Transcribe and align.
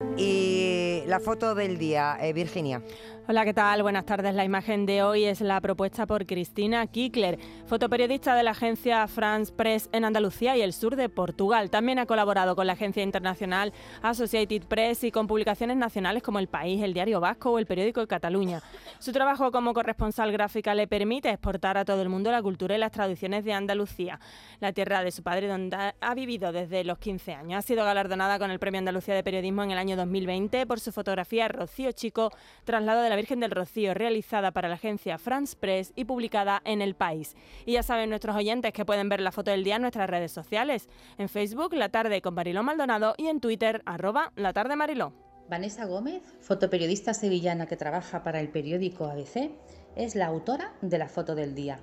Y 0.00 0.37
la 1.08 1.20
foto 1.20 1.54
del 1.54 1.78
día, 1.78 2.18
eh, 2.20 2.34
Virginia. 2.34 2.82
Hola, 3.30 3.44
¿qué 3.44 3.52
tal? 3.52 3.82
Buenas 3.82 4.06
tardes. 4.06 4.34
La 4.34 4.44
imagen 4.44 4.86
de 4.86 5.02
hoy 5.02 5.24
es 5.24 5.42
la 5.42 5.60
propuesta 5.60 6.06
por 6.06 6.24
Cristina 6.24 6.86
Kickler, 6.86 7.38
fotoperiodista 7.66 8.34
de 8.34 8.42
la 8.42 8.52
agencia 8.52 9.06
France 9.06 9.52
Press 9.54 9.90
en 9.92 10.06
Andalucía 10.06 10.56
y 10.56 10.62
el 10.62 10.72
sur 10.72 10.96
de 10.96 11.10
Portugal. 11.10 11.68
También 11.68 11.98
ha 11.98 12.06
colaborado 12.06 12.56
con 12.56 12.66
la 12.66 12.72
agencia 12.72 13.02
internacional 13.02 13.74
Associated 14.00 14.62
Press 14.66 15.04
y 15.04 15.10
con 15.10 15.26
publicaciones 15.26 15.76
nacionales 15.76 16.22
como 16.22 16.38
El 16.38 16.48
País, 16.48 16.82
El 16.82 16.94
Diario 16.94 17.20
Vasco 17.20 17.50
o 17.50 17.58
El 17.58 17.66
Periódico 17.66 18.00
de 18.00 18.06
Cataluña. 18.06 18.62
Su 18.98 19.12
trabajo 19.12 19.52
como 19.52 19.74
corresponsal 19.74 20.32
gráfica 20.32 20.74
le 20.74 20.86
permite 20.86 21.28
exportar 21.28 21.76
a 21.76 21.84
todo 21.84 22.00
el 22.00 22.08
mundo 22.08 22.30
la 22.30 22.40
cultura 22.40 22.76
y 22.76 22.78
las 22.78 22.92
tradiciones 22.92 23.44
de 23.44 23.52
Andalucía, 23.52 24.20
la 24.60 24.72
tierra 24.72 25.04
de 25.04 25.10
su 25.10 25.22
padre 25.22 25.48
donde 25.48 25.76
ha 26.00 26.14
vivido 26.14 26.50
desde 26.50 26.82
los 26.82 26.98
15 26.98 27.34
años. 27.34 27.58
Ha 27.58 27.62
sido 27.62 27.84
galardonada 27.84 28.38
con 28.38 28.50
el 28.50 28.58
Premio 28.58 28.78
Andalucía 28.78 29.14
de 29.14 29.22
Periodismo 29.22 29.64
en 29.64 29.72
el 29.72 29.78
año 29.78 29.96
2020 29.96 30.64
por 30.66 30.80
su 30.80 30.92
fotografía 30.98 31.46
Rocío 31.46 31.92
Chico, 31.92 32.32
traslado 32.64 33.02
de 33.02 33.08
la 33.08 33.14
Virgen 33.14 33.38
del 33.38 33.52
Rocío, 33.52 33.94
realizada 33.94 34.50
para 34.50 34.68
la 34.68 34.74
agencia 34.74 35.16
France 35.16 35.56
Press 35.56 35.92
y 35.94 36.06
publicada 36.06 36.60
en 36.64 36.82
El 36.82 36.96
País. 36.96 37.36
Y 37.66 37.74
ya 37.74 37.84
saben 37.84 38.10
nuestros 38.10 38.34
oyentes 38.34 38.72
que 38.72 38.84
pueden 38.84 39.08
ver 39.08 39.20
la 39.20 39.30
foto 39.30 39.52
del 39.52 39.62
día 39.62 39.76
en 39.76 39.82
nuestras 39.82 40.10
redes 40.10 40.32
sociales, 40.32 40.88
en 41.16 41.28
Facebook 41.28 41.72
La 41.74 41.88
Tarde 41.88 42.20
con 42.20 42.34
Mariló 42.34 42.64
Maldonado 42.64 43.14
y 43.16 43.28
en 43.28 43.38
Twitter 43.38 43.80
arroba 43.86 44.32
La 44.34 44.52
Tarde 44.52 44.74
Mariló. 44.74 45.12
Vanessa 45.48 45.84
Gómez, 45.84 46.20
fotoperiodista 46.40 47.14
sevillana 47.14 47.66
que 47.66 47.76
trabaja 47.76 48.24
para 48.24 48.40
el 48.40 48.48
periódico 48.48 49.04
ABC, 49.04 49.52
es 49.94 50.16
la 50.16 50.26
autora 50.26 50.72
de 50.82 50.98
la 50.98 51.08
foto 51.08 51.36
del 51.36 51.54
día. 51.54 51.78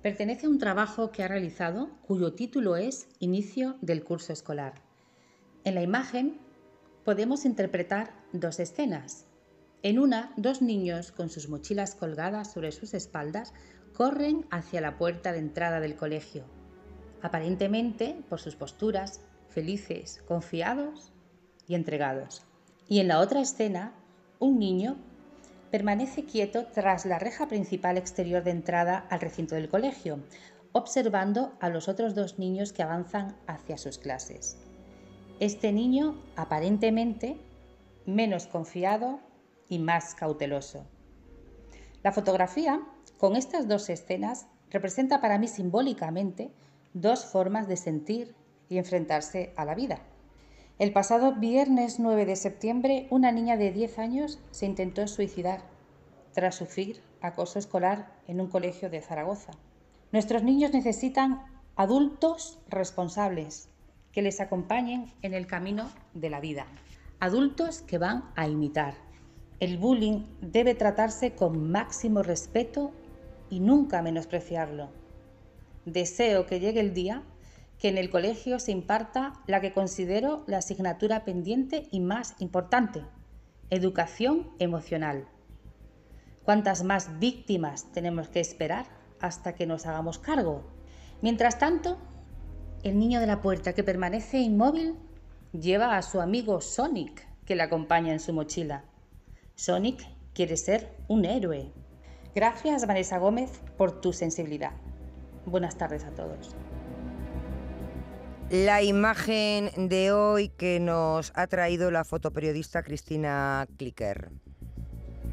Pertenece 0.00 0.46
a 0.46 0.48
un 0.48 0.58
trabajo 0.58 1.10
que 1.10 1.22
ha 1.22 1.28
realizado 1.28 1.90
cuyo 2.00 2.32
título 2.32 2.76
es 2.76 3.08
Inicio 3.18 3.76
del 3.82 4.04
curso 4.04 4.32
escolar. 4.32 4.72
En 5.64 5.74
la 5.74 5.82
imagen 5.82 6.38
podemos 7.04 7.44
interpretar 7.44 8.12
dos 8.32 8.60
escenas. 8.60 9.26
En 9.82 9.98
una, 9.98 10.32
dos 10.36 10.60
niños 10.60 11.12
con 11.12 11.30
sus 11.30 11.48
mochilas 11.48 11.94
colgadas 11.94 12.52
sobre 12.52 12.72
sus 12.72 12.94
espaldas 12.94 13.52
corren 13.94 14.46
hacia 14.50 14.80
la 14.80 14.96
puerta 14.96 15.32
de 15.32 15.38
entrada 15.38 15.80
del 15.80 15.96
colegio, 15.96 16.44
aparentemente 17.22 18.16
por 18.28 18.40
sus 18.40 18.56
posturas, 18.56 19.20
felices, 19.48 20.22
confiados 20.26 21.12
y 21.66 21.74
entregados. 21.74 22.42
Y 22.88 23.00
en 23.00 23.08
la 23.08 23.20
otra 23.20 23.40
escena, 23.40 23.92
un 24.38 24.58
niño 24.58 24.96
permanece 25.70 26.24
quieto 26.24 26.66
tras 26.66 27.06
la 27.06 27.18
reja 27.18 27.48
principal 27.48 27.98
exterior 27.98 28.42
de 28.42 28.52
entrada 28.52 29.06
al 29.10 29.20
recinto 29.20 29.54
del 29.54 29.68
colegio, 29.68 30.20
observando 30.72 31.52
a 31.60 31.68
los 31.68 31.88
otros 31.88 32.14
dos 32.14 32.38
niños 32.38 32.72
que 32.72 32.82
avanzan 32.82 33.36
hacia 33.46 33.78
sus 33.78 33.98
clases. 33.98 34.58
Este 35.40 35.72
niño, 35.72 36.22
aparentemente, 36.36 37.38
menos 38.08 38.46
confiado, 38.46 39.20
y 39.68 39.78
más 39.78 40.14
cauteloso. 40.14 40.86
La 42.02 42.12
fotografía, 42.12 42.80
con 43.18 43.36
estas 43.36 43.68
dos 43.68 43.88
escenas, 43.90 44.46
representa 44.70 45.20
para 45.20 45.38
mí 45.38 45.46
simbólicamente 45.46 46.50
dos 46.94 47.26
formas 47.26 47.68
de 47.68 47.76
sentir 47.76 48.34
y 48.68 48.78
enfrentarse 48.78 49.52
a 49.56 49.64
la 49.64 49.74
vida. 49.74 50.00
El 50.78 50.92
pasado 50.92 51.34
viernes 51.34 51.98
9 51.98 52.24
de 52.24 52.36
septiembre, 52.36 53.08
una 53.10 53.32
niña 53.32 53.56
de 53.56 53.72
10 53.72 53.98
años 53.98 54.38
se 54.52 54.66
intentó 54.66 55.06
suicidar 55.08 55.60
tras 56.32 56.54
sufrir 56.54 57.02
acoso 57.20 57.58
escolar 57.58 58.12
en 58.26 58.40
un 58.40 58.46
colegio 58.46 58.88
de 58.88 59.00
Zaragoza. 59.00 59.52
Nuestros 60.12 60.42
niños 60.42 60.72
necesitan 60.72 61.42
adultos 61.76 62.58
responsables 62.68 63.68
que 64.12 64.22
les 64.22 64.40
acompañen 64.40 65.12
en 65.22 65.34
el 65.34 65.46
camino 65.46 65.90
de 66.14 66.30
la 66.30 66.40
vida, 66.40 66.66
adultos 67.20 67.82
que 67.82 67.98
van 67.98 68.24
a 68.36 68.46
imitar, 68.46 68.94
el 69.60 69.76
bullying 69.76 70.24
debe 70.40 70.74
tratarse 70.74 71.34
con 71.34 71.70
máximo 71.70 72.22
respeto 72.22 72.92
y 73.50 73.58
nunca 73.58 74.02
menospreciarlo. 74.02 74.90
Deseo 75.84 76.46
que 76.46 76.60
llegue 76.60 76.80
el 76.80 76.94
día 76.94 77.24
que 77.78 77.88
en 77.88 77.98
el 77.98 78.10
colegio 78.10 78.58
se 78.58 78.72
imparta 78.72 79.32
la 79.46 79.60
que 79.60 79.72
considero 79.72 80.44
la 80.46 80.58
asignatura 80.58 81.24
pendiente 81.24 81.88
y 81.90 82.00
más 82.00 82.34
importante, 82.38 83.04
educación 83.70 84.50
emocional. 84.58 85.26
¿Cuántas 86.44 86.84
más 86.84 87.18
víctimas 87.18 87.90
tenemos 87.92 88.28
que 88.28 88.40
esperar 88.40 88.86
hasta 89.20 89.54
que 89.54 89.66
nos 89.66 89.86
hagamos 89.86 90.18
cargo? 90.18 90.64
Mientras 91.20 91.58
tanto, 91.58 91.98
el 92.84 92.98
niño 92.98 93.20
de 93.20 93.26
la 93.26 93.40
puerta 93.40 93.74
que 93.74 93.84
permanece 93.84 94.38
inmóvil 94.38 94.94
lleva 95.52 95.96
a 95.96 96.02
su 96.02 96.20
amigo 96.20 96.60
Sonic 96.60 97.26
que 97.44 97.56
le 97.56 97.62
acompaña 97.62 98.12
en 98.12 98.20
su 98.20 98.32
mochila. 98.32 98.84
Sonic 99.54 100.06
quiere 100.34 100.56
ser 100.56 100.94
un 101.08 101.24
héroe. 101.24 101.72
Gracias, 102.34 102.86
Vanessa 102.86 103.18
Gómez, 103.18 103.62
por 103.76 104.00
tu 104.00 104.12
sensibilidad. 104.12 104.72
Buenas 105.46 105.76
tardes 105.78 106.04
a 106.04 106.10
todos. 106.10 106.54
La 108.50 108.82
imagen 108.82 109.88
de 109.88 110.12
hoy 110.12 110.48
que 110.50 110.80
nos 110.80 111.32
ha 111.34 111.46
traído 111.48 111.90
la 111.90 112.04
fotoperiodista 112.04 112.82
Cristina 112.82 113.66
Clicker. 113.76 114.30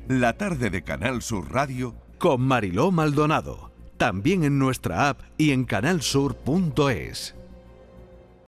La 0.07 0.33
tarde 0.33 0.69
de 0.69 0.83
Canal 0.83 1.21
Sur 1.21 1.51
Radio 1.51 1.95
con 2.17 2.41
Mariló 2.41 2.91
Maldonado. 2.91 3.71
También 3.97 4.43
en 4.43 4.59
nuestra 4.59 5.09
app 5.09 5.21
y 5.37 5.51
en 5.51 5.63
canalsur.es. 5.63 7.35